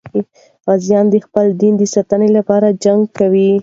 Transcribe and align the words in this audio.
غازیان 0.65 1.05
د 1.09 1.15
خپل 1.25 1.45
دین 1.61 1.73
د 1.77 1.83
ساتنې 1.93 2.29
لپاره 2.37 2.77
جنګ 2.83 3.01
کوي. 3.17 3.51